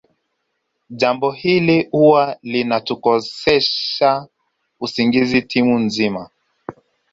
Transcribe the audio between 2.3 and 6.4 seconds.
linatukosesha usingizi timu nzima